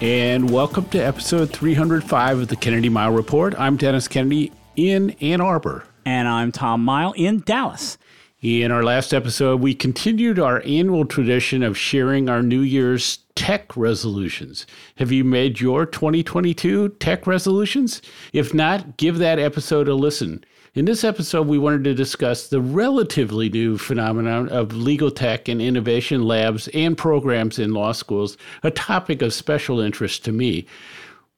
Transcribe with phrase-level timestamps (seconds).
[0.00, 3.54] And welcome to episode 305 of the Kennedy Mighell Report.
[3.58, 5.84] I'm Dennis Kennedy in Ann Arbor.
[6.06, 7.98] And I'm Tom Mighell in Dallas.
[8.40, 13.76] In our last episode, we continued our annual tradition of sharing our New Year's tech
[13.76, 14.66] resolutions.
[14.96, 18.00] Have you made your 2022 tech resolutions?
[18.32, 20.42] If not, give that episode a listen.
[20.72, 25.60] In this episode, we wanted to discuss the relatively new phenomenon of legal tech and
[25.60, 30.66] innovation labs and programs in law schools, a topic of special interest to me.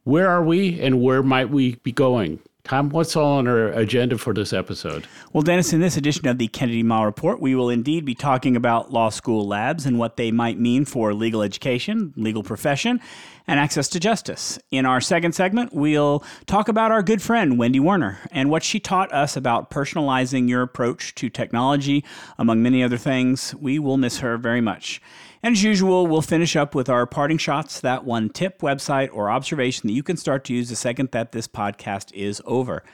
[0.05, 2.41] Where are we and where might we be going?
[2.65, 5.07] Tom, what's all on our agenda for this episode?
[5.33, 8.55] Well, Dennis, in this edition of the Kennedy Mighell Report, we will indeed be talking
[8.55, 13.01] about law school labs and what they might mean for legal education, legal profession,
[13.47, 14.59] and access to justice.
[14.71, 18.81] In our second segment, we'll talk about our good friend, Wendy Werner, and what she
[18.81, 22.05] taught us about personalizing your approach to technology,
[22.39, 23.55] among many other things.
[23.55, 25.01] We will miss her very much.
[25.43, 29.29] And as usual, we'll finish up with our parting shots, that one tip, website, or
[29.29, 32.85] observation that you can start to use the second that this podcast is over.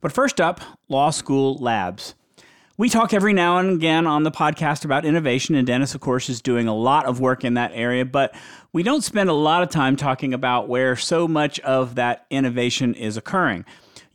[0.00, 2.14] But first up, law school labs.
[2.78, 6.28] We talk every now and again on the podcast about innovation, and Dennis, of course,
[6.28, 8.34] is doing a lot of work in that area, but
[8.74, 12.92] we don't spend a lot of time talking about where so much of that innovation
[12.92, 13.64] is occurring.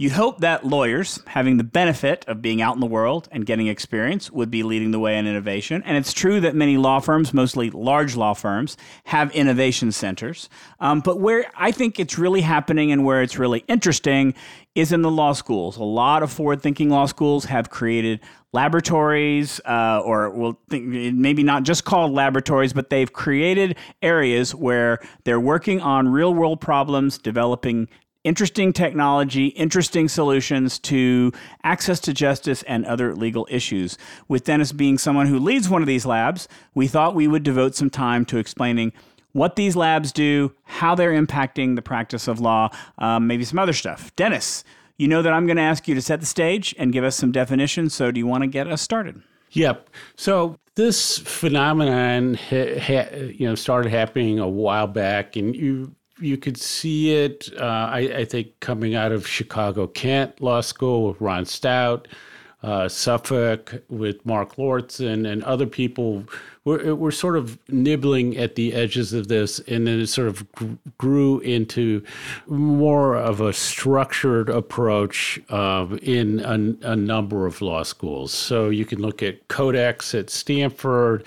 [0.02, 3.68] You'd hope that lawyers, having the benefit of being out in the world and getting
[3.68, 5.84] experience, would be leading the way in innovation.
[5.86, 10.50] And it's true that many law firms, mostly large law firms, have innovation centers.
[10.80, 14.34] Um, but where I think it's really happening and where it's really interesting
[14.74, 15.78] is in the law schools.
[15.78, 18.22] A lot of forward thinking law schools have created
[18.54, 25.80] laboratories, uh, or maybe not just called laboratories, but they've created areas where they're working
[25.80, 27.88] on real world problems, developing
[28.24, 31.32] interesting technology, interesting solutions to
[31.64, 33.98] access to justice and other legal issues.
[34.28, 37.76] With Dennis being someone who leads one of these labs, we thought we would devote
[37.76, 38.94] some time to explaining
[39.34, 43.74] what these labs do, how they're impacting the practice of law, um, maybe some other
[43.74, 44.14] stuff.
[44.16, 44.64] Dennis,
[44.98, 47.16] you know that I'm going to ask you to set the stage and give us
[47.16, 47.94] some definitions.
[47.94, 49.22] So, do you want to get us started?
[49.52, 49.90] Yep.
[50.16, 56.38] So this phenomenon, ha- ha- you know, started happening a while back, and you you
[56.38, 61.22] could see it, uh, I, I, think, coming out of Chicago Kent Law School with
[61.22, 62.08] Ron Staudt,
[62.64, 66.24] uh, Suffolk with Marc Lauritsen, and other people
[66.64, 69.60] were, were sort of nibbling at the edges of this.
[69.62, 70.46] And then it sort of
[70.98, 72.04] grew into
[72.48, 78.32] more of a structured approach uh, in a, a number of law schools.
[78.32, 81.26] So you can look at Codex at Stanford.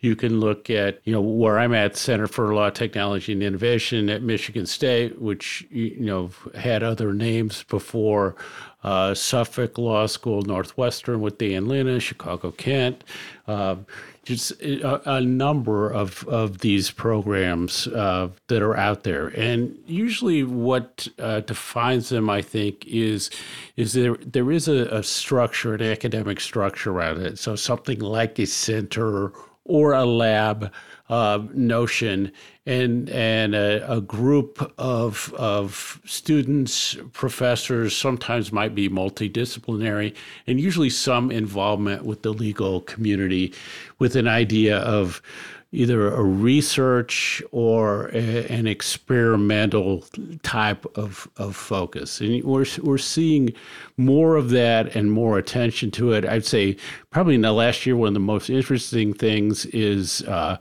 [0.00, 4.08] You can look at, you know, where I'm at, Center for Law, Technology, and Innovation
[4.08, 8.34] at Michigan State, which, you know, had other names before
[8.82, 13.04] uh, Suffolk Law School, Northwestern with Dan Linna, Chicago Kent.
[13.46, 13.76] Uh,
[14.24, 19.28] just a, a, number of, of these programs uh, that are out there.
[19.28, 23.30] And usually, what uh, defines them, I think, is
[23.76, 27.38] is there there is a, a structure, an academic structure around it.
[27.38, 29.32] So something like a center
[29.70, 30.72] or a lab
[31.08, 32.32] uh, notion.
[32.66, 40.14] And and a, a, group of of students professors sometimes might be multidisciplinary
[40.46, 43.54] and usually some involvement with the legal community
[43.98, 45.22] with an idea of
[45.72, 50.04] either a research or a, an experimental
[50.42, 52.20] type of, of focus.
[52.20, 53.52] And we're, we're seeing
[53.96, 56.24] more of that and more attention to it.
[56.24, 56.76] I'd say
[57.10, 60.56] probably in the last year, one of the most interesting things is uh,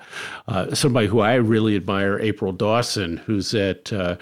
[0.48, 4.18] uh, somebody who I really admire, April Dawson, who's at uh,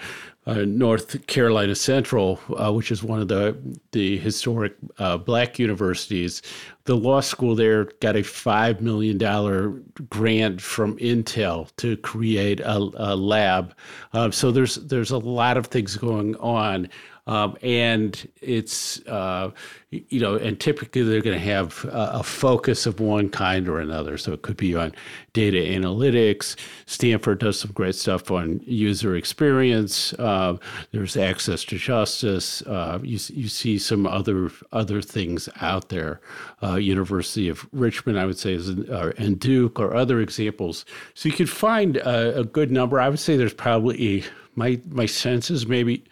[0.48, 3.54] uh, North Carolina Central, uh, which is one of the
[3.92, 6.40] the historic uh, black universities.
[6.88, 9.74] The law school there got a five million dollar
[10.08, 13.74] grant from Intel to create a, a lab.
[14.14, 16.88] Uh, so there's there's a lot of things going on.
[17.28, 19.50] Um, and it's uh,
[19.90, 23.80] you know, and typically they're going to have a, a, focus of one kind or
[23.80, 24.18] another.
[24.18, 24.94] So it could be on
[25.32, 26.56] data analytics.
[26.84, 30.12] Stanford does some great stuff on user experience.
[30.14, 30.56] Uh,
[30.92, 32.62] there's access to justice.
[32.62, 36.20] Uh, you you see some other other things out there.
[36.62, 40.84] Uh, University of Richmond, I would say, is and Duke or other examples.
[41.14, 43.00] So you could find a, a good number.
[43.00, 46.04] I would say there's probably my my sense is maybe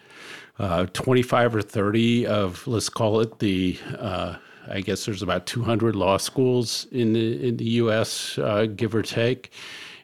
[0.59, 4.35] uh, 25 or 30 of, let's call it the, uh,
[4.69, 9.01] I guess there's about 200 law schools in the, in the US, uh, give or
[9.01, 9.51] take.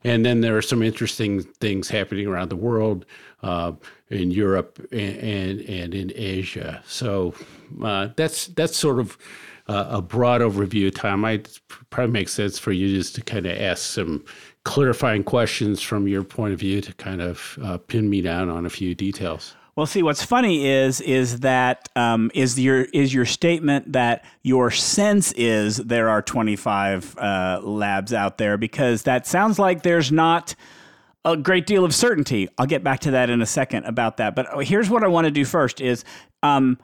[0.04, 3.06] And then there are some interesting things happening around the world,
[3.42, 3.74] uh,
[4.10, 6.84] in Europe and, and, and in Asia.
[6.86, 7.34] So
[7.84, 9.18] uh, that's that's sort of
[9.68, 10.94] a broad overview.
[10.94, 11.60] Tom, it
[11.90, 14.24] probably makes sense for you just to kind of ask some
[14.66, 17.58] clarifying questions from your point of view to kind of
[17.88, 19.56] pin me down on a few details.
[19.76, 24.70] Well, see, what's funny is is that um, is your is your statement that your
[24.70, 30.54] sense is there are 25 uh, labs out there because that sounds like there's not
[31.26, 32.50] a great deal of certainty.
[32.60, 34.36] I'll get back to that in a second about that.
[34.36, 36.06] But here's what I want to do first: is
[36.44, 36.78] um,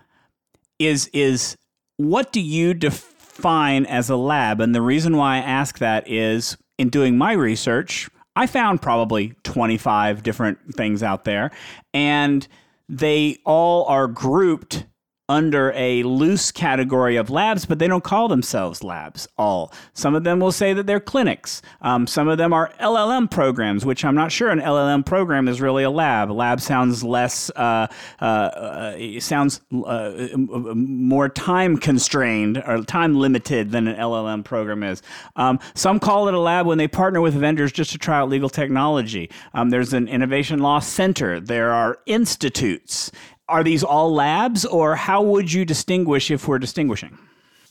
[0.79, 1.57] is is
[1.97, 4.61] what do you define as a lab?
[4.61, 9.35] And the reason why I ask that is in doing my research, I found probably
[9.43, 11.51] 25 different things out there,
[11.93, 12.47] and
[12.89, 14.85] they all are grouped
[15.29, 19.71] under a loose category of labs, but they don't call themselves labs all.
[19.93, 21.61] Some of them will say that they're clinics.
[21.81, 25.61] Um, some of them are LLM programs, which I'm not sure an LLM program is
[25.61, 26.31] really a lab.
[26.31, 27.87] Lab sounds less, uh,
[28.19, 35.03] uh, uh, sounds uh, more time constrained or time limited than an LLM program is.
[35.35, 38.29] Um, some call it a lab when they partner with vendors just to try out
[38.29, 39.29] legal technology.
[39.53, 41.39] Um, there's an innovation law center.
[41.39, 43.11] There are institutes
[43.49, 47.17] are these all labs, or how would you distinguish if we're distinguishing?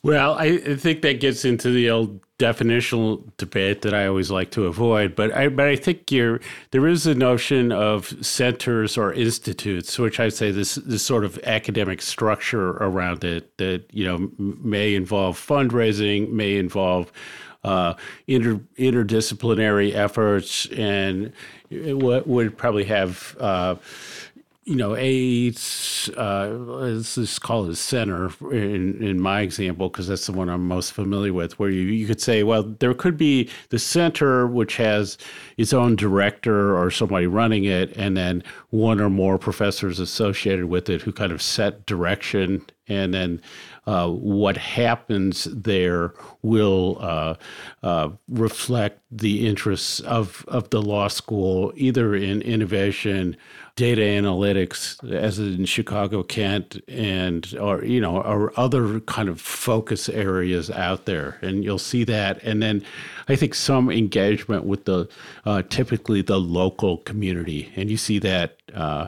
[0.02, 4.66] Well, I think that gets into the old definitional debate that I always like to
[4.66, 5.16] avoid.
[5.16, 6.40] But I, but I think you're,
[6.70, 11.38] there is a notion of centers or institutes, which I'd say this this sort of
[11.42, 17.10] academic structure around it that you know may involve fundraising, may involve
[17.64, 17.94] uh,
[18.28, 21.32] inter, interdisciplinary efforts, and
[21.70, 23.36] what would probably have.
[23.40, 23.74] Uh,
[24.68, 25.50] you know, a
[26.18, 30.50] uh, let's just call it a center in, in my example, because that's the one
[30.50, 34.46] I'm most familiar with, where you, you could say, well, there could be the center,
[34.46, 35.16] which has
[35.56, 40.90] its own director or somebody running it, and then one or more professors associated with
[40.90, 42.62] it who kind of set direction.
[42.88, 43.40] And then
[43.86, 46.12] uh, what happens there
[46.42, 47.34] will uh,
[47.82, 53.34] uh, reflect the interests of, of the law school, either in innovation
[53.78, 60.08] data analytics as in Chicago Kent and or you know or other kind of focus
[60.08, 61.38] areas out there.
[61.42, 62.42] And you'll see that.
[62.42, 62.84] And then
[63.28, 65.08] I think some engagement with the
[65.46, 67.72] uh, typically the local community.
[67.76, 69.06] And you see that uh,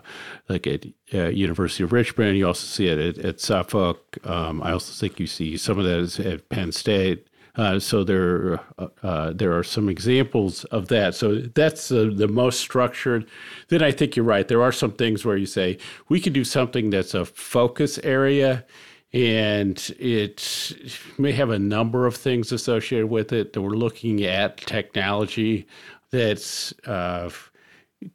[0.49, 2.39] like at uh, University of Richmond.
[2.39, 4.19] You also see it at, at Suffolk.
[4.25, 7.27] Um, I also think you see some of that at Penn State
[7.57, 11.15] uh, so there, uh, uh, there are some examples of that.
[11.15, 13.29] So that's the most structured.
[13.69, 14.47] Then I think you're right.
[14.47, 18.65] There are some things where you say we can do something that's a focus area,
[19.13, 20.77] and it
[21.19, 23.53] may have a number of things associated with it.
[23.53, 25.67] That we're looking at technology
[26.11, 27.31] that's uh,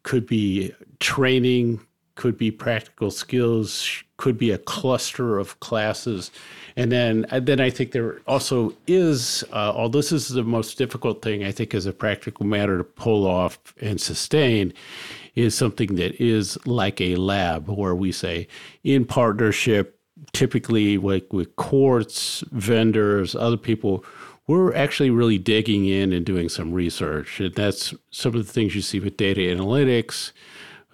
[0.04, 1.82] could be training,
[2.16, 6.32] could be practical skills, could be a cluster of classes
[6.78, 10.78] and then, uh, then I think there also is, uh, although this is the most
[10.78, 14.74] difficult thing, I think, as a practical matter to pull off and sustain,
[15.36, 18.48] is something that is like a lab where we say,
[18.84, 20.00] in partnership,
[20.34, 24.04] typically like with courts, vendors, other people,
[24.48, 27.40] we're actually really digging in and doing some research.
[27.40, 30.32] And that's some of the things you see with data analytics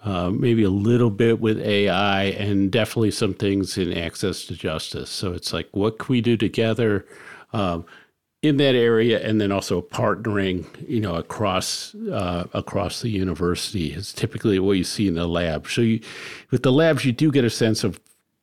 [0.04, 5.10] uh, maybe a little bit with AI, and definitely some things in access to justice.
[5.10, 7.06] So it's like, what can we do together
[7.52, 7.84] um,
[8.42, 14.12] in that area, and then also partnering, you know, across uh, across the university is
[14.12, 15.68] typically what you see in the lab.
[15.68, 16.00] So you,
[16.50, 18.00] with the labs, you do get a sense of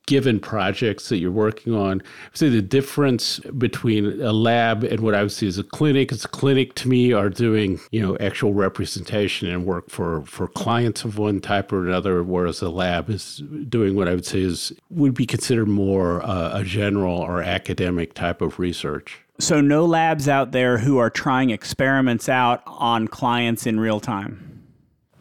[0.09, 2.01] given projects that you're working on.
[2.33, 6.25] say the difference between a lab and what I would see as a clinic is
[6.25, 11.05] a clinic to me are doing, you know, actual representation and work for, for clients
[11.05, 14.73] of one type or another, whereas a lab is doing what I would say is
[14.89, 19.19] would be considered more uh, a general or academic type of research.
[19.37, 24.48] So no labs out there who are trying experiments out on clients in real time.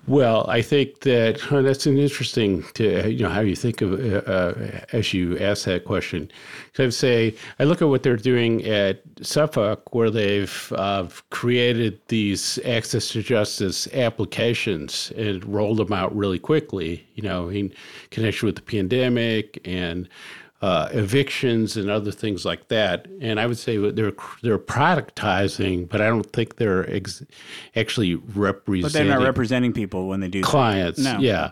[0.09, 4.31] Well, I think that that's an interesting to you know how you think of uh,
[4.31, 6.31] uh, as you ask that question.
[6.79, 12.01] I would say I look at what they're doing at Suffolk, where they've uh, created
[12.09, 17.07] these access to justice applications and rolled them out really quickly.
[17.15, 17.75] You know, in
[18.11, 20.09] connection with the pandemic and
[20.61, 23.07] uh, evictions and other things like that.
[23.21, 24.13] And I would say they're
[24.43, 27.23] they're productizing, but I don't think they're ex-
[27.77, 28.83] actually representing.
[28.83, 31.03] But they're not representing people when they do clients.
[31.03, 31.19] That.
[31.19, 31.21] No.
[31.21, 31.51] Yeah.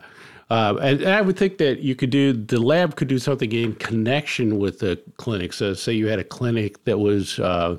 [0.48, 3.50] Uh, and, and, I would think that you could do the lab could do something
[3.50, 5.52] in connection with the clinic.
[5.52, 7.78] So, say you had a clinic that was, uh,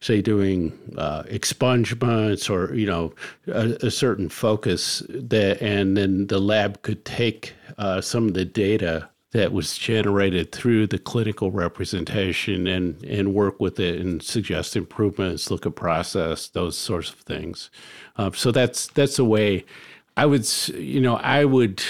[0.00, 3.12] say, doing uh, expungements or you know
[3.46, 8.44] a, a, certain focus that, and then the lab could take uh, some of the
[8.44, 14.76] data that was generated through the clinical representation and and work with it and suggest
[14.76, 17.70] improvements, look at process, those sorts of things.
[18.16, 19.64] Uh, so that's that's a way
[20.16, 21.82] I would, you know, I would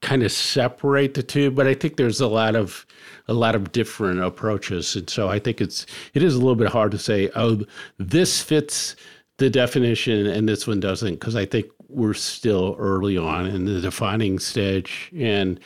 [0.00, 2.86] kind of separate the two, but I think there's a lot of
[3.28, 6.68] a lot of different approaches, and so I think it's it is a little bit
[6.68, 7.62] hard to say, oh,
[7.98, 8.94] this fits
[9.38, 13.80] the definition and this one doesn't, because I think we're still early on in the
[13.80, 15.58] defining stage, and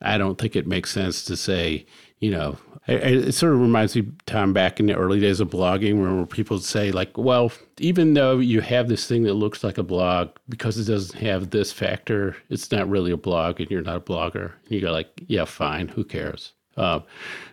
[0.00, 1.86] I don't think it makes sense to say,
[2.20, 2.56] you know,
[2.88, 6.58] it, sort of reminds me time back in the early days of blogging where people
[6.58, 10.78] say like well even though you have this thing that looks like a blog because
[10.78, 14.52] it doesn't have this factor it's not really a blog and you're not a blogger
[14.64, 17.00] and you go like yeah fine who cares uh,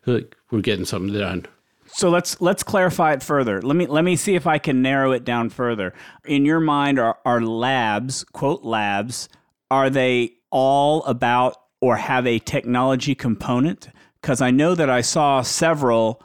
[0.06, 1.46] we're getting something done
[1.88, 3.62] so let's let's clarify it further.
[3.62, 5.94] Let me let me see if I can narrow it down further.
[6.26, 9.30] In your mind, are, are labs quote labs?
[9.72, 13.90] Are they all about or have a technology component?
[14.26, 16.20] because I know that I saw several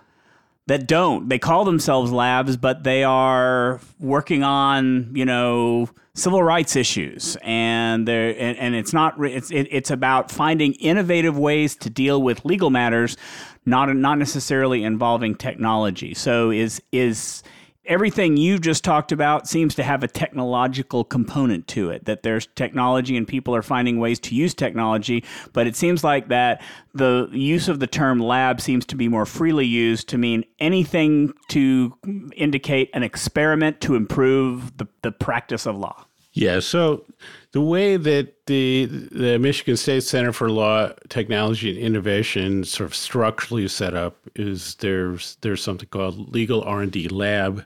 [0.69, 1.29] that don't.
[1.29, 8.09] They call themselves labs, but they are working on, you know, civil rights issues, and
[8.09, 9.23] they and, and it's not.
[9.23, 13.19] It's it, it's about finding innovative ways to deal with legal matters,
[13.67, 16.15] not not necessarily involving technology.
[16.15, 17.43] So is is
[17.91, 22.47] everything you've just talked about seems to have a technological component to it that there's
[22.55, 26.63] technology and people are finding ways to use technology but it seems like that
[26.95, 31.33] the use of the term lab seems to be more freely used to mean anything
[31.49, 31.93] to
[32.37, 36.07] indicate an experiment to improve the, the practice of law
[36.41, 37.05] yeah so
[37.53, 42.95] the way that the the Michigan State Center for Law, Technology and Innovation sort of
[42.95, 47.65] structurally set up is there's there's something called Legal R and D Lab,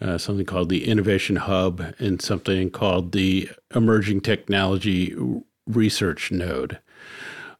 [0.00, 5.16] uh, something called the Innovation Hub, and something called the Emerging Technology
[5.66, 6.78] Research Node.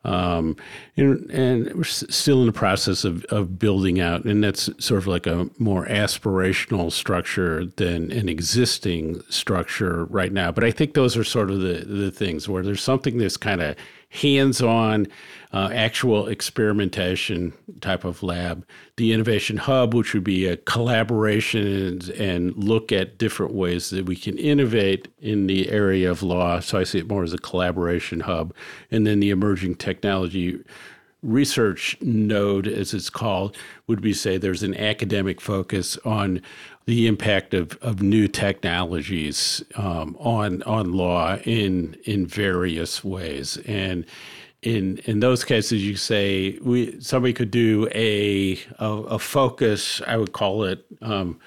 [0.05, 0.57] Um,
[0.97, 5.07] and, and, we're still in the process of, of building out, and that's sort of
[5.07, 10.53] like a more aspirational structure than an existing structure right now.
[10.53, 13.63] But I think those are sort of the, the things where there's something that's kind
[13.63, 13.77] of
[14.15, 15.07] hands on,
[15.53, 18.67] uh, actual experimentation type of lab.
[18.97, 24.07] The Innovation Hub, which would be a collaboration and, and, look at different ways that
[24.07, 26.59] we can innovate in the area of law.
[26.59, 28.53] So I see it more as a collaboration hub.
[28.91, 30.59] And then the Emerging Technology
[31.23, 33.57] Research Node, as it's called,
[33.87, 36.43] would be say there's an academic focus on
[36.87, 43.57] the impact of, of new technologies um, on on law in in various ways.
[43.67, 44.05] And
[44.63, 50.17] in in those cases you say we somebody could do a a, a focus I
[50.17, 51.39] would call it um,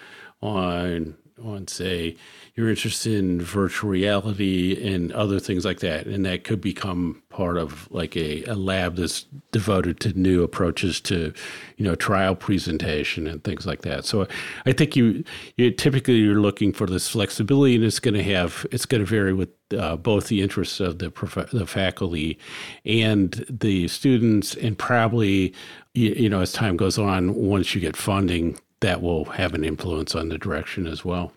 [0.42, 2.16] on on say
[2.58, 6.08] you're interested in virtual reality and other things like that.
[6.08, 11.00] And that could become part of like a, a lab that's devoted to new approaches
[11.02, 11.32] to,
[11.78, 14.06] you know, trial presentation and things like that.
[14.06, 14.28] So
[14.66, 15.24] I think you,
[15.58, 19.10] you typically you're looking for this flexibility and it's going to have, it's going to
[19.10, 22.40] vary with uh, both the interests of the, prof- the faculty
[22.86, 25.54] and the students and probably,
[25.94, 29.64] you, you know, as time goes on, once you get funding, that will have an
[29.64, 31.32] influence on the direction as well.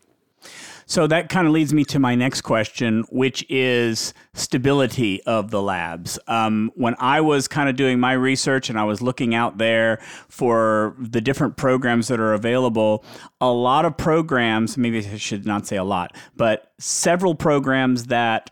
[0.90, 5.62] So that kind of leads me to my next question, which is stability of the
[5.62, 6.18] labs.
[6.26, 10.00] Um, when I was kind of doing my research and I was looking out there
[10.28, 13.04] for the different programs that are available,
[13.40, 18.50] a lot of programs, maybe I should not say a lot, but several programs that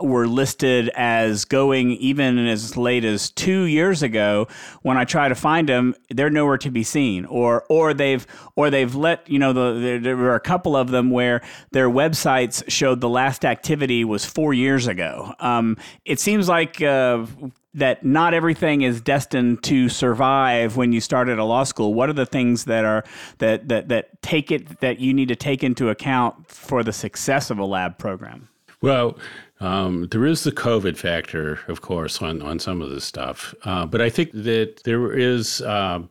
[0.00, 4.48] were listed as going even as late as two years ago.
[4.82, 8.70] When I try to find them, they're nowhere to be seen, or or they've or
[8.70, 11.42] they've let you know the, there, there were a couple of them where
[11.72, 15.34] their websites showed the last activity was four years ago.
[15.38, 16.80] Um, it seems like.
[16.82, 17.26] Uh,
[17.74, 21.94] that not everything is destined to survive when you start at a law school.
[21.94, 23.04] What are the things that are
[23.38, 27.50] that that that take it that you need to take into account for the success
[27.50, 28.48] of a lab program?
[28.82, 29.18] Well,
[29.60, 33.54] um, there is the COVID factor, of course, on, on some of this stuff.
[33.64, 36.10] Uh, but I think that there is um,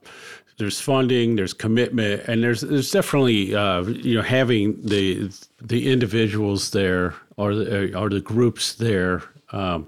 [0.60, 6.72] there's funding, there's commitment, and there's there's definitely uh, you know having the the individuals
[6.72, 9.88] there or the, or the groups there um,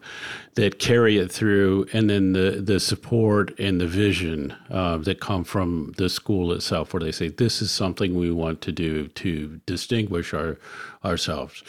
[0.55, 5.43] that carry it through, and then the the support and the vision uh, that come
[5.43, 9.59] from the school itself, where they say this is something we want to do to
[9.67, 10.57] distinguish our
[11.03, 11.63] ourselves,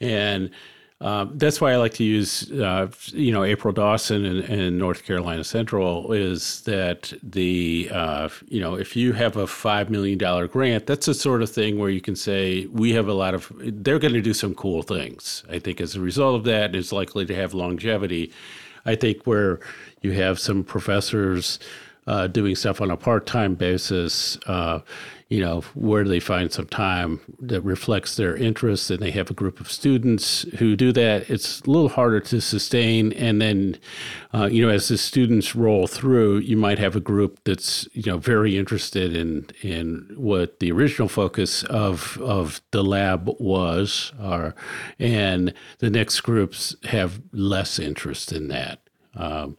[0.00, 0.50] and
[1.02, 5.04] um, that's why I like to use, uh, you know, April Dawson and, and, North
[5.04, 10.86] Carolina Central is that the, uh, you know, if you have a $5 million grant,
[10.86, 13.98] that's the sort of thing where you can say, we have a lot of, they're
[13.98, 15.42] going to do some cool things.
[15.48, 18.30] I think as a result of that, it's likely to have longevity.
[18.84, 19.60] I think where
[20.02, 21.58] you have some professors
[22.06, 24.80] uh, doing stuff on a part time basis, uh,
[25.30, 29.30] you know, where do they find some time that reflects their interests and they have
[29.30, 33.12] a group of students who do that, it's a little harder to sustain.
[33.12, 33.78] And then,
[34.34, 38.10] uh, you know, as the students roll through, you might have a group that's, you
[38.10, 44.56] know, very interested in in what the original focus of of the lab was, or,
[44.98, 48.80] and the next groups have less interest in that.
[49.14, 49.56] Um,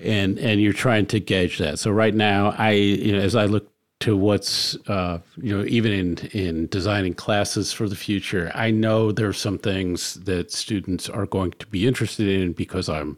[0.00, 1.78] and and you're trying to gauge that.
[1.78, 5.92] So right now, I you know as I look to what's uh, you know even
[5.92, 8.50] in in designing classes for the future.
[8.54, 12.88] I know there are some things that students are going to be interested in because
[12.88, 13.16] i'm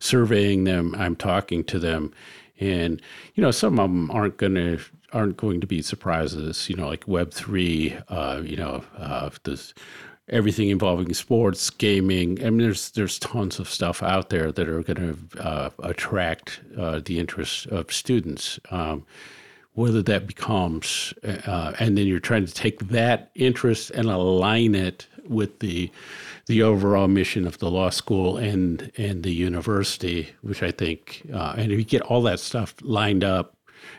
[0.00, 2.12] surveying them i'm talking to them
[2.60, 3.02] and
[3.34, 4.78] you know some of them aren't going to
[5.12, 9.74] aren't going to be surprises you know like web 3 uh, you know uh, this
[10.30, 12.38] everything involving sports gaming.
[12.44, 16.60] I mean there's there's tons of stuff out there that are going to uh, attract
[16.76, 18.60] uh, the interest of students.
[18.70, 19.06] Um,
[19.78, 25.06] whether that becomes, uh, and then you're trying to take that interest and align it
[25.28, 25.88] with the
[26.46, 31.54] the overall mission of the law school and and the university, which I think, uh,
[31.56, 33.54] and if you get all that stuff lined up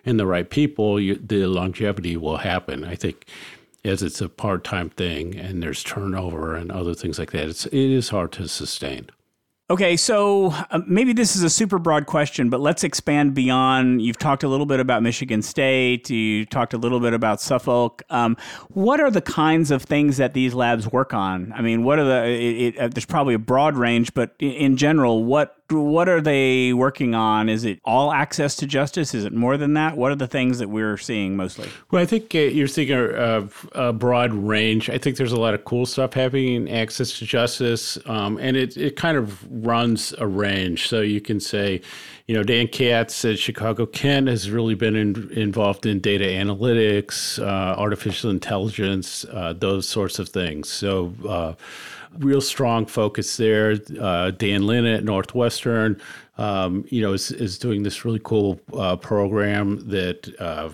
[0.06, 2.84] and the right people, you, the longevity will happen.
[2.84, 3.26] I think
[3.86, 7.66] as it's a part time thing and there's turnover and other things like that, it's
[7.68, 9.10] it is hard to sustain.
[9.72, 14.02] Okay, so uh, maybe this is a super broad question, but let's expand beyond.
[14.02, 16.10] You've talked a little bit about Michigan State.
[16.10, 18.02] You talked a little bit about Suffolk.
[18.10, 18.36] Um,
[18.70, 21.54] what are the kinds of things that these labs work on?
[21.56, 22.26] I mean, what are the?
[22.26, 26.22] It, it, uh, there's probably a broad range, but in, in general, what what are
[26.22, 27.50] they working on?
[27.50, 29.14] Is it all access to justice?
[29.14, 29.98] Is it more than that?
[29.98, 31.70] What are the things that we're seeing mostly?
[31.92, 34.90] Well, I think uh, you're seeing a, a, broad range.
[34.90, 38.56] I think there's a lot of cool stuff happening in access to justice, um, and
[38.56, 40.88] it, it kind of runs a range.
[40.88, 41.82] So you can say,
[42.28, 47.42] you know, Dan Katz at Chicago Kent has really been in, involved in data analytics,
[47.42, 50.70] uh, artificial intelligence, uh, those sorts of things.
[50.70, 51.54] So, uh,
[52.18, 53.76] real strong focus there.
[54.00, 56.02] Uh, Dan Linna at Northwestern,
[56.38, 60.70] um, you know, is, is doing this really cool uh, program that uh,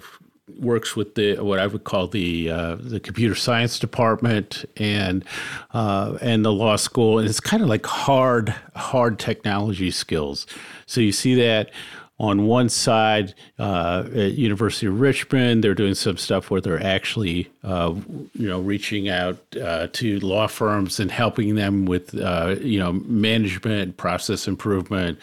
[0.59, 5.25] works with the what I would call the uh, the computer science department and
[5.73, 10.45] uh, and the law school, and it's kind of like hard hard technology skills.
[10.85, 11.71] So you see that
[12.17, 17.49] on one side uh, at University of Richmond, they're doing some stuff where they're actually,
[17.63, 17.93] uh,
[18.33, 22.93] you know, reaching out uh, to law firms and helping them with, uh, you know,
[22.93, 25.19] management, process improvement.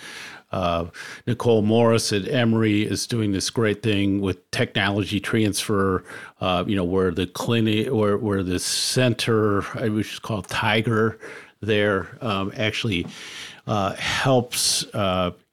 [0.50, 0.84] Uh,
[1.26, 6.04] Nicole Morris at Emory is doing this great thing with technology transfer.
[6.42, 11.18] Uh, you know, where the clinic, or where the center, which is called Tiger,
[11.62, 13.06] there um, actually
[13.66, 14.84] helps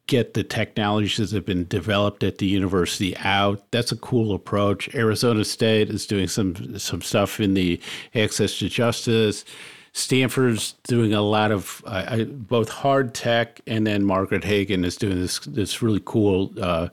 [0.10, 3.63] get the technologies that have been developed at the university out.
[3.72, 4.93] That's a cool approach.
[4.95, 7.80] Arizona State is doing some some stuff in the
[8.15, 9.45] access to justice.
[9.93, 15.19] Stanford's doing a lot of uh, both hard tech, and then Margaret Hagan is doing
[15.19, 16.89] this this really cool, uh,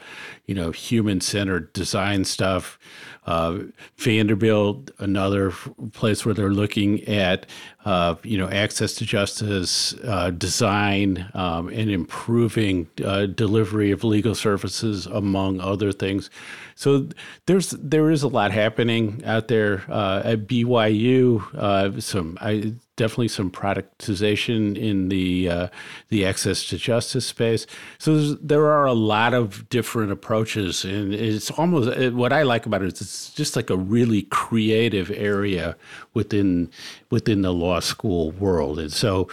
[0.47, 2.79] you know, human centered design stuff.
[3.27, 3.59] Uh,
[3.97, 5.53] Vanderbilt, another
[5.93, 7.45] place where they're looking at,
[7.85, 14.35] uh, you know, access to justice, uh, design, um, and improving uh, delivery of legal
[14.35, 16.31] services, among other things.
[16.77, 17.09] So
[17.47, 21.43] there's there is a lot happening out there uh, at BYU.
[21.55, 25.69] Uh, some I definitely some productization in the uh,
[26.11, 27.67] the access to justice space.
[27.99, 32.83] So there are a lot of different approaches, and it's almost what I like about
[32.83, 35.77] it is it's just like a really creative area
[36.13, 36.71] within
[37.11, 39.29] within the law school world, and so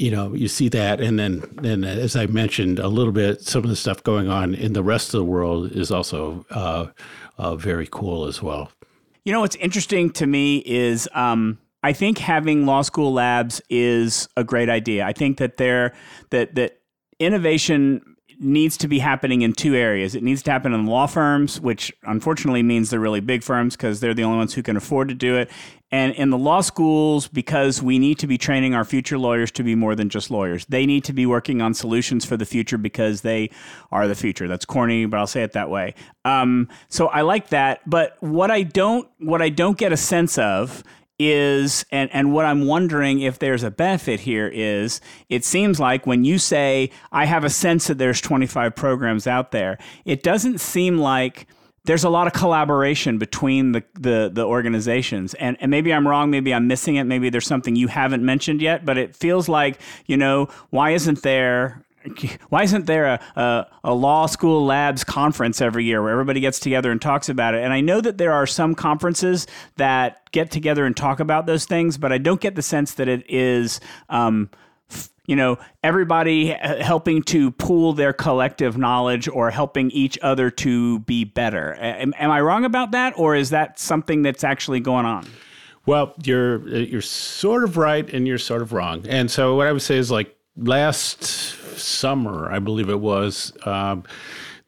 [0.00, 3.64] you know, you see that, and then, then as I mentioned a little bit, some
[3.64, 6.86] of the stuff going on in the rest of the world is also uh,
[7.36, 8.72] uh, very cool as well.
[9.24, 14.26] You know, what's interesting to me is um, I think having law school labs is
[14.38, 15.04] a great idea.
[15.04, 15.92] I think that there
[16.30, 16.80] that that
[17.18, 20.14] innovation needs to be happening in two areas.
[20.14, 24.00] It needs to happen in law firms, which unfortunately means they're really big firms because
[24.00, 25.50] they're the only ones who can afford to do it.
[25.92, 29.64] And in the law schools, because we need to be training our future lawyers to
[29.64, 30.64] be more than just lawyers.
[30.66, 33.50] They need to be working on solutions for the future because they
[33.90, 34.46] are the future.
[34.46, 35.94] That's corny, but I'll say it that way.
[36.24, 37.80] Um, so I like that.
[37.88, 40.84] But what I don't, what I don't get a sense of
[41.20, 46.06] is and and what I'm wondering if there's a benefit here is it seems like
[46.06, 49.76] when you say I have a sense that there's 25 programs out there,
[50.06, 51.46] it doesn't seem like
[51.84, 55.34] there's a lot of collaboration between the, the, the organizations.
[55.34, 58.60] And, and maybe I'm wrong, maybe I'm missing it, maybe there's something you haven't mentioned
[58.60, 61.84] yet, but it feels like, you know, why isn't there
[62.48, 66.58] why isn't there a, a, a, law school labs conference every year where everybody gets
[66.58, 67.62] together and talks about it?
[67.62, 71.66] And I know that there are some conferences that get together and talk about those
[71.66, 73.80] things, but I don't get the sense that it is.
[74.08, 74.48] Um,
[75.30, 81.22] you know, everybody helping to pool their collective knowledge or helping each other to be
[81.22, 81.76] better.
[81.78, 85.28] Am, am I wrong about that, or is that something that's actually going on?
[85.86, 89.06] Well, you're you're sort of right and you're sort of wrong.
[89.08, 94.02] And so what I would say is like last summer, I believe it was, um,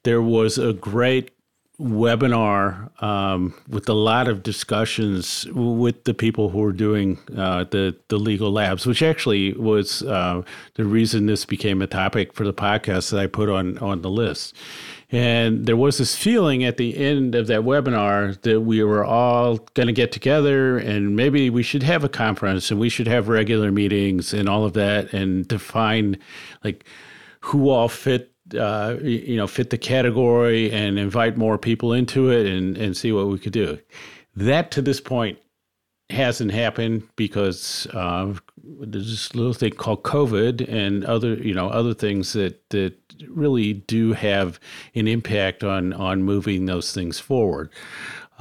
[0.04, 1.31] there was a great
[1.82, 7.96] webinar um, with a lot of discussions with the people who were doing uh, the
[8.08, 10.42] the legal labs, which actually was uh,
[10.74, 14.10] the reason this became a topic for the podcast that I put on on the
[14.10, 14.54] list.
[15.10, 19.58] And there was this feeling at the end of that webinar that we were all
[19.74, 23.28] going to get together and maybe we should have a conference and we should have
[23.28, 26.16] regular meetings and all of that and define
[26.64, 26.84] like
[27.40, 32.46] who all fit uh, you know fit the category and invite more people into it
[32.46, 33.78] and and see what we could do.
[34.34, 35.38] That to this point
[36.10, 41.94] hasn't happened because uh, there's this little thing called COVID and other you know other
[41.94, 42.94] things that that
[43.28, 44.60] really do have
[44.94, 47.70] an impact on on moving those things forward.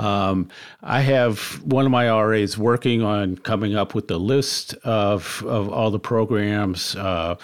[0.02, 0.50] Um,
[0.82, 5.70] I have one of my RAs working on coming up with the list of, of
[5.70, 6.96] all the programs.
[6.96, 7.36] Uh,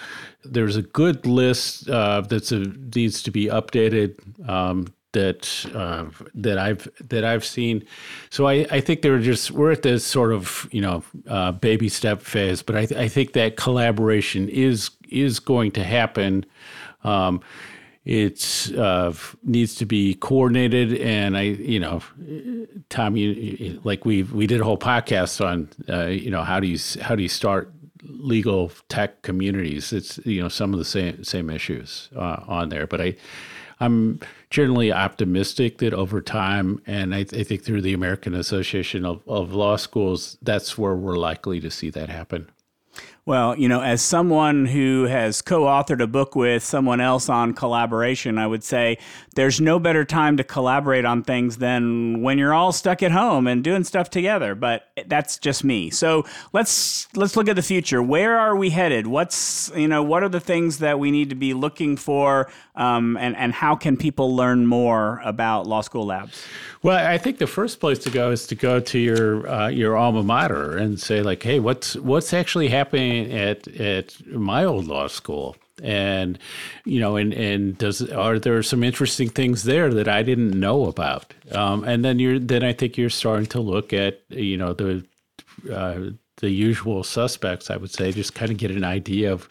[0.44, 2.50] there's a good list uh, that
[2.94, 7.86] needs to be updated um, that uh, that I've that I've seen.
[8.30, 11.88] So I, I think they're just we're at this sort of you know uh, baby
[11.88, 16.44] step phase, but I, I think that collaboration is is going to happen.
[17.04, 17.40] Um,
[18.08, 22.00] it uh, needs to be coordinated, and I, you know,
[22.88, 26.66] Tom, you like we we did a whole podcast on, uh, you know, how do
[26.66, 27.70] you how do you start
[28.02, 29.92] legal tech communities?
[29.92, 33.14] It's you know some of the same same issues uh, on there, but I.
[33.80, 34.18] I'm
[34.50, 39.22] generally optimistic that over time, and I, th- I think through the American Association of,
[39.28, 42.50] of Law Schools, that's where we're likely to see that happen.
[43.28, 47.52] Well, you know, as someone who has co authored a book with someone else on
[47.52, 48.96] collaboration, I would say
[49.34, 53.46] there's no better time to collaborate on things than when you're all stuck at home
[53.46, 54.54] and doing stuff together.
[54.54, 55.90] But that's just me.
[55.90, 58.02] So let's let's look at the future.
[58.02, 59.06] Where are we headed?
[59.06, 63.18] What's you know, what are the things that we need to be looking for um,
[63.18, 66.46] and, and how can people learn more about Law School Labs?
[66.82, 69.96] Well, I think the first place to go is to go to your uh, your
[69.96, 75.06] alma mater and say like, hey, what's what's actually happening at at my old law
[75.06, 75.56] school?
[75.80, 76.40] and
[76.84, 80.86] you know and and does are there some interesting things there that I didn't know
[80.86, 84.72] about um, and then you're then I think you're starting to look at you know
[84.72, 85.04] the
[85.72, 89.48] uh, the usual suspects, I would say, just kind of get an idea of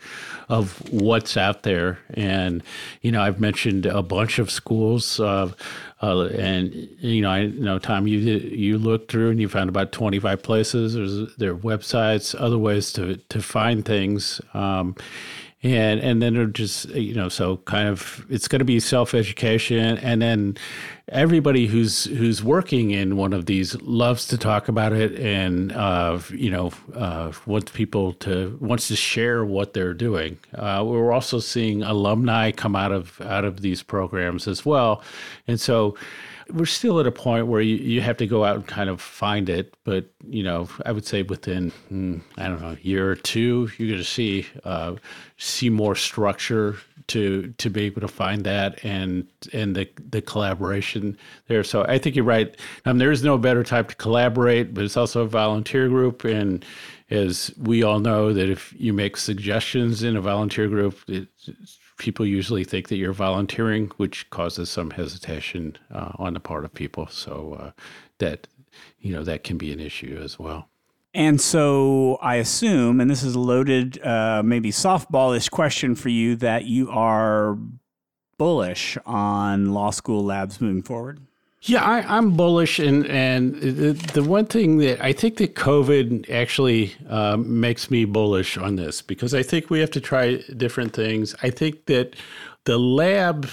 [0.49, 1.99] of what's out there.
[2.13, 2.63] And
[3.01, 5.51] you know, I've mentioned a bunch of schools, uh,
[6.01, 9.91] uh, and you know, I know Tom, you you looked through and you found about
[9.91, 10.93] twenty five places.
[10.93, 14.39] There's their websites, other ways to to find things.
[14.53, 14.95] Um,
[15.63, 19.97] and and then just you know so kind of it's going to be self education
[19.97, 20.55] and then
[21.09, 26.19] everybody who's who's working in one of these loves to talk about it and uh,
[26.31, 30.37] you know uh, wants people to wants to share what they're doing.
[30.53, 35.01] Uh, we're also seeing alumni come out of out of these programs as well,
[35.47, 35.95] and so
[36.53, 39.01] we're still at a point where you, you have to go out and kind of
[39.01, 39.75] find it.
[39.83, 43.69] But, you know, I would say within, hmm, I don't know, a year or two,
[43.77, 44.95] you're going to see uh,
[45.37, 51.17] see more structure to to be able to find that and and the the collaboration
[51.47, 51.63] there.
[51.63, 52.55] So I think you're right.
[52.85, 56.65] Um, there is no better time to collaborate, but it's also a volunteer group and
[57.09, 62.25] as we all know that if you make suggestions in a volunteer group, it's people
[62.25, 67.07] usually think that you're volunteering, which causes some hesitation uh, on the part of people.
[67.07, 67.71] So uh,
[68.19, 68.47] that
[68.99, 70.69] you know that can be an issue as well.
[71.13, 76.35] And so I assume, and this is a loaded, uh, maybe softballish question for you,
[76.35, 77.57] that you are
[78.37, 81.19] bullish on law school labs moving forward.
[81.61, 86.29] Yeah, I, am bullish, and and the, the, one thing that I think that COVID
[86.29, 90.93] actually uh, makes me bullish on this because I think we have to try different
[90.93, 91.35] things.
[91.41, 92.15] I think that
[92.65, 93.49] the lab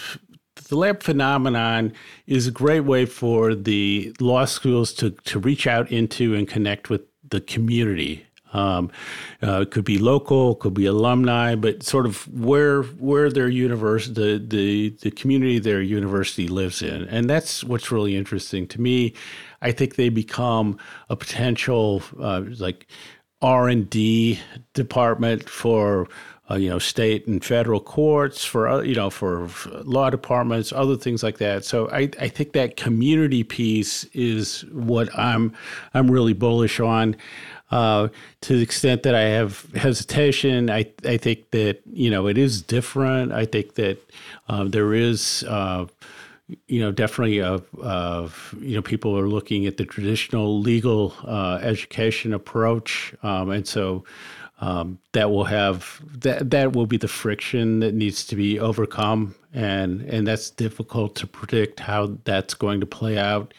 [0.69, 1.93] the lab phenomenon
[2.27, 6.90] is a great way for the law schools to, to reach out into and connect
[6.90, 8.27] with the community.
[8.55, 8.90] Um,
[9.43, 14.14] uh, it could be local, could be alumni, but sort of where where their university,
[14.14, 19.12] the, the the community their university lives in, and that's what's really interesting to me.
[19.61, 20.79] I think they become
[21.11, 22.87] a potential uh, like
[23.43, 24.40] R and D
[24.73, 26.09] department for
[26.51, 29.49] uh, you know state and federal courts for uh, you know for
[29.85, 31.65] law departments, other things like that.
[31.65, 35.55] So I, I think that community piece is what I'm
[35.95, 37.17] I'm really bullish on.
[37.71, 38.09] Uh,
[38.43, 42.61] to the extent that I have hesitation, I I think that you know it is
[42.61, 43.33] different.
[43.33, 43.99] I think that
[44.49, 45.45] uh, there is.
[45.49, 45.87] Uh,
[46.69, 48.29] you know, definitely, uh, uh,
[48.61, 51.15] you know, people are looking at the traditional legal
[51.63, 54.05] education approach, um, and so
[54.61, 59.35] um, that will have that that will be the friction that needs to be overcome,
[59.53, 63.53] and and that's difficult to predict how that's going to play out,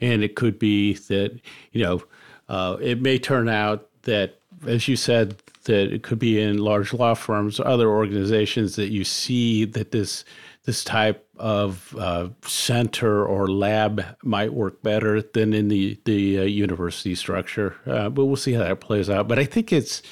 [0.00, 1.40] and it could be that
[1.72, 2.02] you know
[2.48, 6.92] uh, it may turn out that, as you said, that it could be in large
[6.92, 10.24] law firms, or other organizations that you see that this
[10.64, 16.42] this type of uh, center or lab might work better than in the the uh,
[16.42, 17.76] university structure.
[17.86, 19.26] Uh, but we'll see how that plays out.
[19.26, 20.02] But I think it's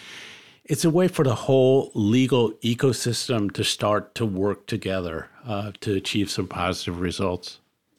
[0.64, 5.94] it's a way for the whole legal ecosystem to start to work together uh, to
[5.94, 7.58] achieve some positive results.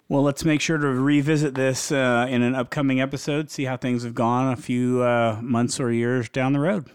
[0.10, 4.04] Well, let's make sure to revisit this uh, in an upcoming episode, see how things
[4.04, 6.90] have gone a few uh, months or years down the road.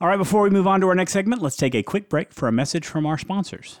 [0.00, 2.32] All right, before we move on to our next segment, let's take a quick break
[2.32, 3.80] for a message from our sponsors.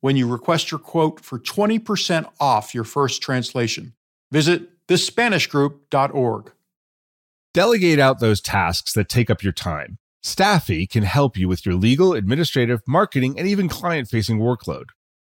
[0.00, 3.94] when you request your quote for 20% off your first translation.
[4.30, 6.52] Visit thespanishgroup.org.
[7.52, 9.98] Delegate out those tasks that take up your time.
[10.22, 14.86] Staffi can help you with your legal, administrative, marketing, and even client facing workload.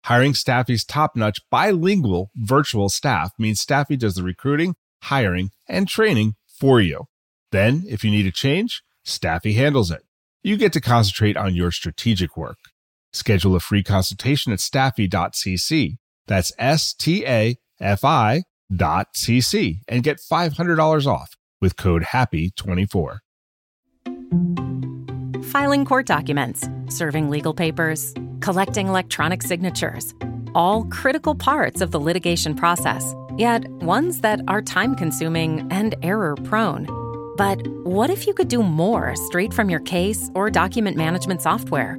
[0.04, 6.34] Hiring Staffi's top notch bilingual virtual staff means Staffi does the recruiting, hiring, and training
[6.46, 7.06] for you.
[7.52, 10.02] Then, if you need a change, Staffi handles it.
[10.42, 12.58] You get to concentrate on your strategic work.
[13.14, 15.96] Schedule a free consultation at staffi.cc.
[16.26, 18.42] That's S T A F I
[18.74, 23.18] dot cc and get $500 off with code HAPPY24
[25.54, 30.12] filing court documents, serving legal papers, collecting electronic signatures,
[30.52, 36.34] all critical parts of the litigation process, yet ones that are time consuming and error
[36.42, 36.88] prone.
[37.36, 41.98] But what if you could do more straight from your case or document management software?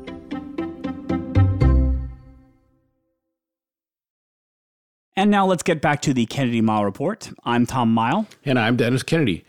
[5.15, 7.29] And now let's get back to the Kennedy Mighell Report.
[7.43, 8.27] I'm Tom Mighell.
[8.45, 9.43] And I'm Dennis Kennedy.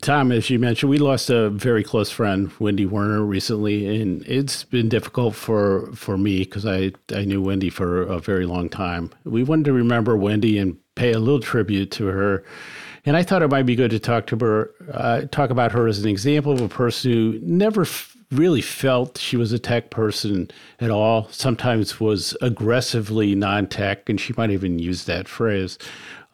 [0.00, 4.64] Tom, as you mentioned, we lost a very close friend, Wendy Werner, recently, and it's
[4.64, 9.10] been difficult for for me because I I knew Wendy for a very long time.
[9.24, 12.42] We wanted to remember Wendy and pay a little tribute to her,
[13.04, 15.86] and I thought it might be good to talk to her, uh, talk about her
[15.86, 17.84] as an example of a person who never
[18.32, 21.28] really felt she was a tech person at all.
[21.30, 25.78] Sometimes was aggressively non-tech, and she might even use that phrase.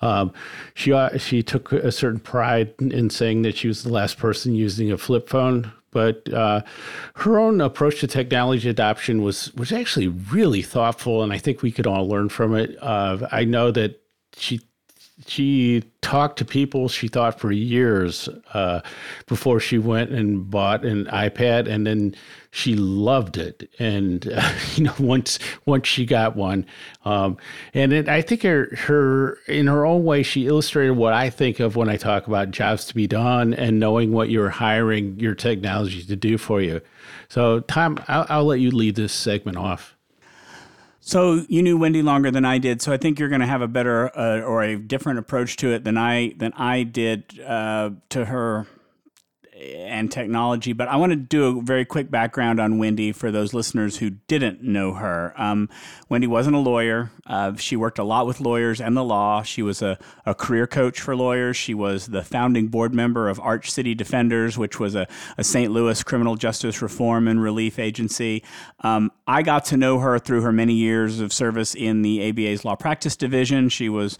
[0.01, 0.33] Um,
[0.75, 4.55] she uh, she took a certain pride in saying that she was the last person
[4.55, 6.63] using a flip phone, but uh,
[7.17, 11.73] her own approach to technology adoption was was actually really thoughtful, and I think we
[11.73, 12.77] could all learn from it.
[12.81, 14.01] Uh, I know that
[14.37, 14.61] she
[15.27, 18.81] she talked to people she thought for years uh,
[19.27, 22.15] before she went and bought an iPad, and then
[22.51, 23.69] she loved it.
[23.79, 26.65] And uh, you know, once once she got one,
[27.05, 27.37] um,
[27.75, 31.61] and it, I think her her in her own way, she illustrated what I think
[31.61, 35.35] of when I talk about jobs to be done and knowing what you're hiring your
[35.35, 36.81] technology to do for you.
[37.29, 39.98] So, Tom, I'll, I'll let you lead this segment off.
[41.09, 43.62] So you knew Wendy longer than I did, so I think you're going to have
[43.62, 47.92] a better uh, or a different approach to it than I than I did uh,
[48.11, 48.66] to her.
[49.61, 50.73] And technology.
[50.73, 54.11] But I want to do a very quick background on Wendy for those listeners who
[54.11, 55.35] didn't know her.
[55.37, 55.68] Um,
[56.09, 57.11] Wendy wasn't a lawyer.
[57.27, 59.42] Uh, she worked a lot with lawyers and the law.
[59.42, 61.57] She was a, a career coach for lawyers.
[61.57, 65.73] She was the founding board member of Arch City Defenders, which was a, a St.
[65.73, 68.42] Louis criminal justice reform and relief agency.
[68.81, 72.64] Um, I got to know her through her many years of service in the ABA's
[72.64, 73.68] law practice division.
[73.68, 74.18] She was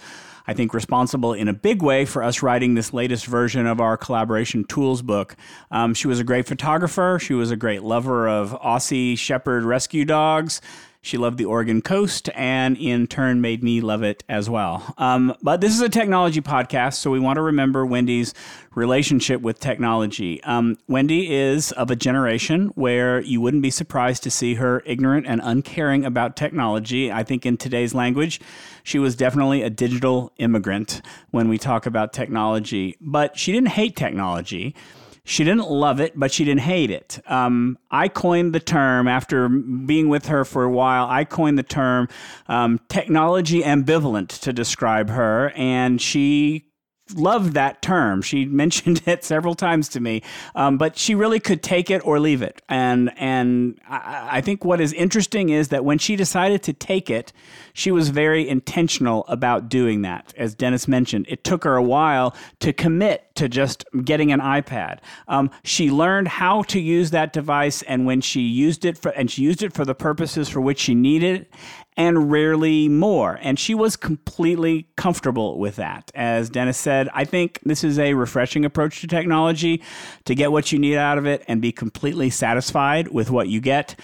[0.49, 3.99] I think, responsible in a big way for us writing this latest version of our
[3.99, 5.37] collaboration tools book.
[5.71, 7.19] Um, she was a great photographer.
[7.21, 10.63] She was a great lover of Aussie Shepherd rescue dogs.
[11.01, 14.95] She loved the Oregon coast and in turn made me love it as well.
[14.99, 18.35] Um, but this is a technology podcast, so we want to remember Wendy's
[18.75, 20.43] relationship with technology.
[20.43, 25.27] Um, Wendy is of a generation where you wouldn't be surprised to see her ignorant
[25.27, 27.13] and uncaring about technology.
[27.13, 28.41] I think in today's language,
[28.83, 33.97] she was definitely a digital immigrant when we talk about technology, but she didn't hate
[33.97, 34.75] technology.
[35.29, 37.21] She didn't love it, but she didn't hate it.
[37.27, 41.07] Um, I coined the term after being with her for a while.
[41.07, 42.09] I coined the term
[42.47, 46.68] um, technology ambivalent to describe her, and she
[47.15, 48.23] loved that term.
[48.23, 50.23] She mentioned it several times to me,
[50.55, 52.63] um, but she really could take it or leave it.
[52.69, 57.11] And and I, I, think what is interesting is that when she decided to take
[57.11, 57.33] it,
[57.73, 60.33] she was very intentional about doing that.
[60.37, 64.99] As Dennis mentioned, it took her a while to commit to just getting an iPad.
[65.29, 69.31] Um, she learned how to use that device, and when she used it for and
[69.31, 71.47] she used it for the purposes for which she needed
[71.99, 73.41] and rarely more.
[73.43, 76.13] And she was completely comfortable with that.
[76.15, 79.83] As Dennis said, I think this is a refreshing approach to technology
[80.25, 83.61] to get what you need out of it and be completely satisfied with what you
[83.61, 83.99] get.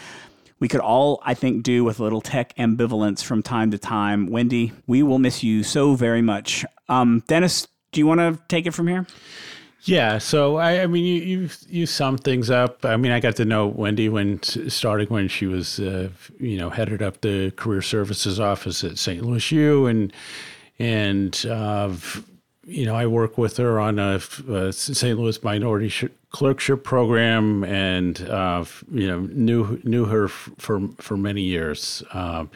[0.59, 4.27] We could all, I think, do with a little tech ambivalence from time to time.
[4.27, 6.65] Wendy, we will miss you so very much.
[6.89, 9.07] Um, Dennis, do you want to take it from here?
[9.87, 12.87] Yeah, so I, I mean, you, you you sum things up.
[12.87, 16.09] I mean, I got to know Wendy when starting when she was, uh,
[16.41, 19.23] you know, headed up the career services office at St.
[19.23, 20.11] Louis U, and
[20.79, 21.91] and uh,
[22.67, 25.19] you know, I work with her on a, a St.
[25.19, 31.19] Louis minority sh- clerkship program, and uh, you know, knew knew her f- for for
[31.19, 32.03] many years.
[32.15, 32.51] Um,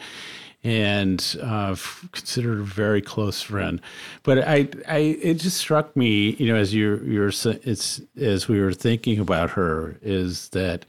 [0.63, 1.75] and uh,
[2.11, 3.79] considered a very close friend.
[4.23, 7.31] But I, I, it just struck me, you know, as you, you're,
[7.63, 10.85] it's as we were thinking about her, is that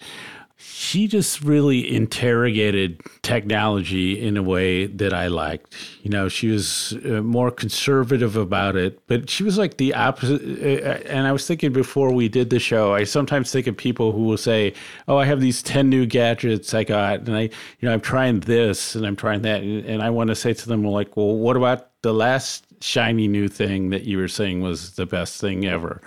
[0.62, 5.74] she just really interrogated technology in a way that I liked.
[6.02, 10.42] You know, she was uh, more conservative about it, but she was like the opposite.
[10.42, 14.12] Uh, and I was thinking before we did the show, I sometimes think of people
[14.12, 14.74] who will say,
[15.08, 17.50] "Oh, I have these ten new gadgets I got, and I, you
[17.82, 20.68] know, I'm trying this and I'm trying that," and, and I want to say to
[20.68, 24.60] them, "Well, like, well, what about the last shiny new thing that you were saying
[24.60, 26.02] was the best thing ever?"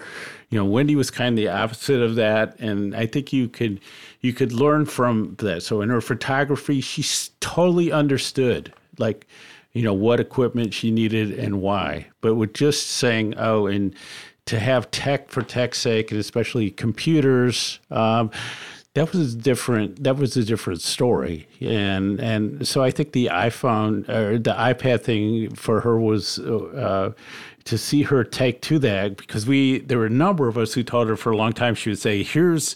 [0.54, 3.80] You know, Wendy was kind of the opposite of that, and I think you could
[4.22, 5.64] you could learn from that.
[5.64, 7.04] So in her photography, she
[7.40, 9.26] totally understood like
[9.72, 12.06] you know what equipment she needed and why.
[12.22, 13.96] But with just saying, oh, and
[14.46, 17.80] to have tech for tech's sake, and especially computers.
[17.90, 18.30] Um,
[18.94, 20.04] that was different.
[20.04, 25.02] That was a different story, and and so I think the iPhone or the iPad
[25.02, 27.14] thing for her was uh,
[27.66, 30.84] to see her take to that because we there were a number of us who
[30.84, 32.76] told her for a long time she would say, "Here's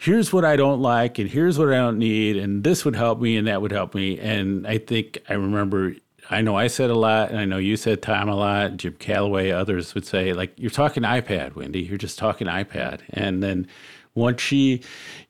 [0.00, 3.20] here's what I don't like and here's what I don't need and this would help
[3.20, 4.18] me and that would help me.
[4.18, 5.94] And I think I remember
[6.30, 8.94] I know I said a lot and I know you said Tom a lot, Jim
[8.98, 11.80] Calloway, others would say, like, you're talking iPad, Wendy.
[11.80, 13.00] You're just talking iPad.
[13.10, 13.66] And then
[14.14, 14.82] once she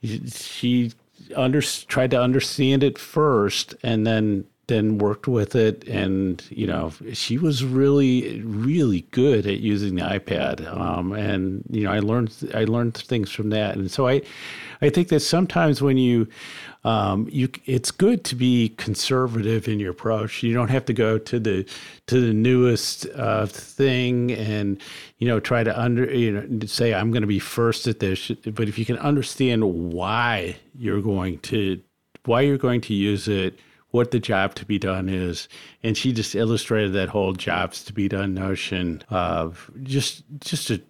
[0.02, 0.92] she
[1.34, 5.86] under, tried to understand it first and then then worked with it.
[5.86, 10.66] And you know she was really really good at using the ipad.
[10.74, 13.76] Um, and you know i learned i learned things from that.
[13.76, 14.22] And so i
[14.80, 16.26] i think that sometimes when you
[16.82, 20.42] um, you it's good to be conservative in your approach.
[20.42, 21.66] You don't have to go to the
[22.06, 24.80] to the newest uh, thing and
[25.18, 28.30] you know try to under you know say i'm going to be first at this.
[28.30, 31.80] But if you can understand why you're going to
[32.24, 33.58] why you're going to use it
[33.90, 35.48] what the job to be done is.
[35.82, 40.80] And she just illustrated that whole jobs to be done notion of just just a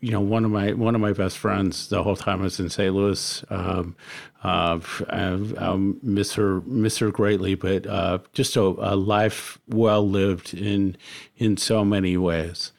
[0.00, 2.60] you know one of my one of my best friends the whole time I was
[2.60, 2.94] in St.
[2.94, 3.44] Louis.
[3.50, 3.96] Um,
[4.42, 10.06] uh, I, I'll miss her miss her greatly, but uh, just a, a, life well
[10.06, 10.96] lived in
[11.36, 12.72] in so many ways.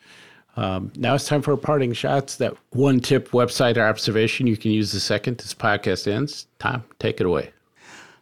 [0.55, 2.35] Um, now it's time for parting shots.
[2.35, 6.47] That one tip, website, or observation you can use the second this podcast ends.
[6.59, 7.53] Tom, take it away.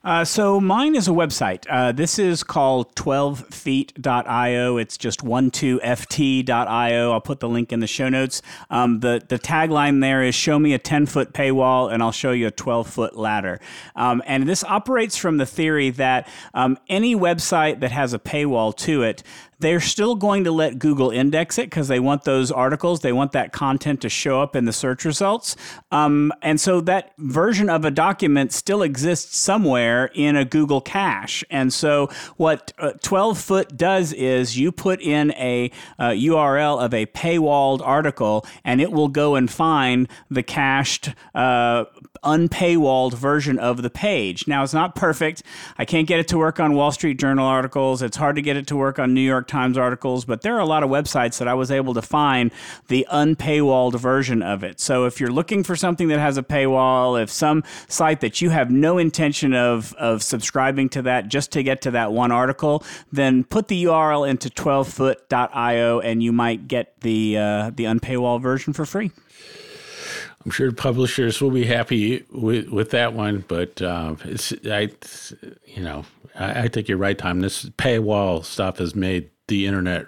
[0.04, 1.64] Uh, so mine is a website.
[1.70, 4.78] Uh, this is called 12feet.io.
[4.78, 7.12] It's just 12ft.io.
[7.12, 8.42] I'll put the link in the show notes.
[8.72, 12.32] Um, the, the tagline there is show me a 10 foot paywall and I'll show
[12.32, 13.60] you a 12 foot ladder.
[13.96, 18.76] Um, and this operates from the theory that um, any website that has a paywall
[18.78, 19.22] to it
[19.62, 23.32] they're still going to let Google index it because they want those articles, they want
[23.32, 25.56] that content to show up in the search results.
[25.92, 31.44] Um, and so that version of a document still exists somewhere in a Google cache.
[31.50, 36.94] And so what uh, 12 foot does is you put in a uh, URL of
[36.94, 41.86] a paywalled article and it will go and find the cached uh,
[42.24, 44.48] unpaywalled version of the page.
[44.48, 45.44] Now, it's not perfect.
[45.78, 48.02] I can't get it to work on Wall Street Journal articles.
[48.02, 50.62] It's hard to get it to work on New York Times articles, but there are
[50.62, 52.52] a lot of websites that I was able to find
[52.88, 54.80] the unpaywalled version of it.
[54.80, 58.50] So if you're looking for something that has a paywall, if some site that you
[58.52, 62.82] have no intention of, of subscribing to that just to get to that one article,
[63.12, 68.72] then put the URL into 12foot.io and you might get the, uh, the unpaywall version
[68.72, 69.12] for free.
[70.46, 74.90] I'm sure publishers will be happy with, with that one, but uh, it's I,
[75.66, 77.42] you know, I, I, think you're right, Tom.
[77.42, 80.08] This paywall stuff has made the internet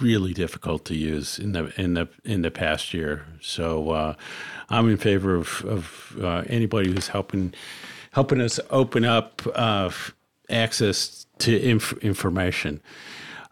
[0.00, 3.26] really difficult to use in the in the in the past year.
[3.40, 4.14] So uh,
[4.70, 7.52] I'm in favor of of uh, anybody who's helping
[8.12, 9.90] helping us open up uh,
[10.48, 12.80] access to inf- information.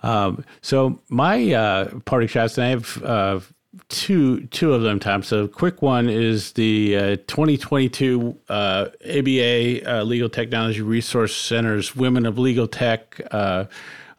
[0.05, 3.41] Um, so my uh, party shots, and I have uh,
[3.89, 5.25] two two of them, Tom.
[5.25, 12.25] So, quick one is the uh, 2022 uh, ABA uh, Legal Technology Resource Center's Women
[12.25, 13.65] of Legal Tech uh,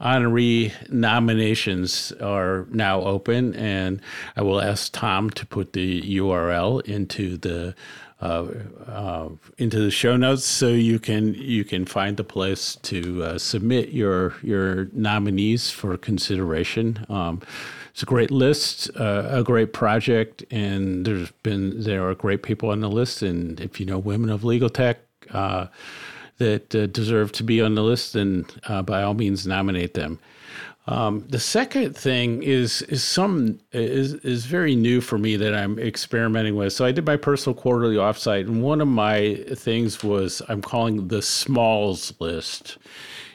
[0.05, 3.99] honoree nominations are now open, and
[4.35, 7.75] I will ask Tom to put the URL into the
[8.21, 8.45] uh,
[8.87, 13.37] uh, into the show notes so you can you can find the place to uh,
[13.37, 17.05] submit your your nominees for consideration.
[17.09, 17.41] Um,
[17.91, 22.69] it's a great list, uh, a great project, and there's been there are great people
[22.69, 23.21] on the list.
[23.21, 24.99] And if you know women of legal tech
[25.31, 25.67] uh,
[26.37, 30.19] that uh, deserve to be on the list, then uh, by all means nominate them.
[30.87, 35.79] Um, the second thing is is some is is very new for me that I'm
[35.79, 36.73] experimenting with.
[36.73, 41.07] So I did my personal quarterly offsite, and one of my things was I'm calling
[41.07, 42.77] the smalls list,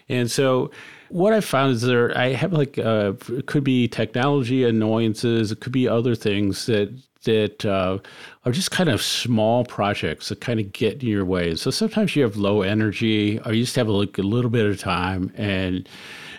[0.09, 0.71] and so
[1.09, 5.59] what I found is there I have like uh, it could be technology annoyances, it
[5.59, 7.99] could be other things that that uh,
[8.45, 11.55] are just kind of small projects that kind of get in your way.
[11.55, 14.79] So sometimes you have low energy, or you just have like a little bit of
[14.79, 15.89] time, and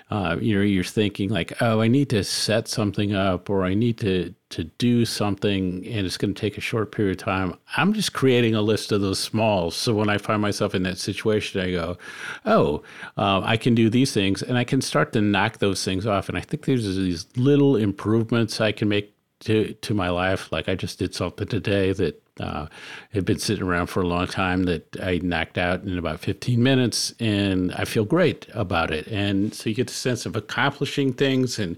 [0.10, 3.74] uh, you know you're thinking like, oh, I need to set something up, or I
[3.74, 7.54] need to to do something, and it's going to take a short period of time.
[7.78, 9.76] I'm just creating a list of those smalls.
[9.76, 11.98] So when I find myself in that situation, I go,
[12.46, 12.84] oh,
[13.18, 16.28] uh, I can do these things, and I can start to knock those things off.
[16.28, 20.52] And I think there's these little improvements I can make to to my life.
[20.52, 22.68] Like I just did something today that uh,
[23.14, 26.62] had been sitting around for a long time that I knocked out in about 15
[26.62, 29.08] minutes, and I feel great about it.
[29.08, 31.78] And so you get the sense of accomplishing things and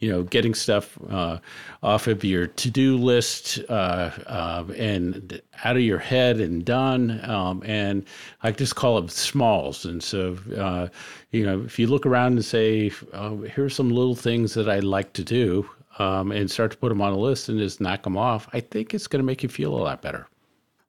[0.00, 1.38] you know getting stuff uh,
[1.82, 7.20] off of your to-do list uh, uh, and out of your head and done.
[7.24, 8.04] Um, and
[8.42, 9.84] I just call it smalls.
[9.84, 10.88] And so uh,
[11.30, 14.80] you know if you look around and say, oh, "Here's some little things that I
[14.80, 18.02] like to do," um, and start to put them on a list and just knock
[18.02, 20.26] them off, I think it's going to make you feel a lot better.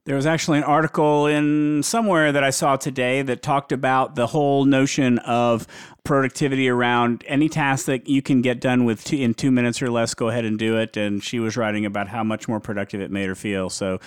[0.05, 4.27] There was actually an article in somewhere that I saw today that talked about the
[4.27, 5.65] whole notion of
[6.03, 9.89] productivity around any task that you can get done with two, in two minutes or
[9.89, 10.13] less.
[10.13, 10.95] Go ahead and do it.
[10.95, 13.71] And she was writing about how much more productive it made her feel.
[13.71, 13.99] So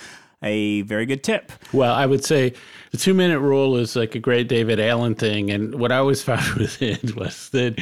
[0.43, 1.51] a very good tip.
[1.72, 2.55] Well, I would say
[2.91, 5.51] the two minute rule is like a great David Allen thing.
[5.51, 7.80] And what I always found with it was that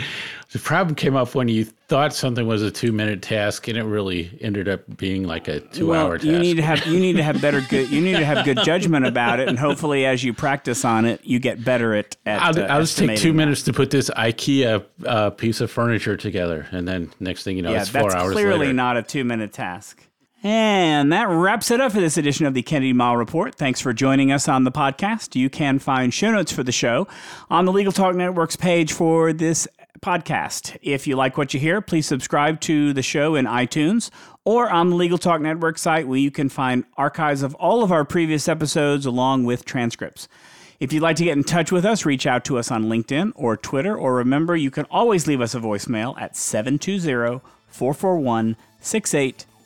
[0.53, 3.83] the problem came up when you thought something was a two minute task and it
[3.85, 6.27] really ended up being like a two well, hour task.
[6.27, 8.59] You need to have you need to have better good you need to have good
[8.65, 12.43] judgment about it and hopefully as you practice on it you get better at, at
[12.43, 13.35] I'll, uh, I'll just take two that.
[13.35, 17.63] minutes to put this IKEA uh, piece of furniture together and then next thing you
[17.63, 18.73] know yeah, it's four that's hours clearly later.
[18.73, 20.07] not a two minute task.
[20.43, 23.55] And that wraps it up for this edition of the Kennedy Mighell Report.
[23.55, 25.35] Thanks for joining us on the podcast.
[25.35, 27.09] You can find show notes for the show
[27.51, 29.67] on the Legal Talk Network's page for this
[30.01, 30.77] podcast.
[30.83, 34.11] If you like what you hear, please subscribe to the show in iTunes
[34.45, 37.91] or on the Legal Talk Network site where you can find archives of all of
[37.91, 40.29] our previous episodes along with transcripts.
[40.79, 43.33] If you'd like to get in touch with us, reach out to us on LinkedIn
[43.35, 48.57] or Twitter, or remember, you can always leave us a voicemail at 720 441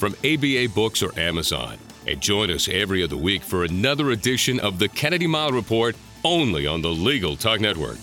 [0.00, 1.76] from ABA Books or Amazon.
[2.06, 5.94] And join us every other week for another edition of the Kennedy Mighell Report
[6.24, 7.98] only on the Legal Talk Network.